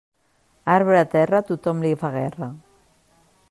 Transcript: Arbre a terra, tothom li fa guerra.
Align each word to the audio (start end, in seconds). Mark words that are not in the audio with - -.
Arbre 0.75 0.95
a 1.01 1.09
terra, 1.11 1.41
tothom 1.51 1.85
li 1.85 1.93
fa 2.05 2.13
guerra. 2.17 2.49